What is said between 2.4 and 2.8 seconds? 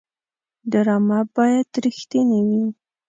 وي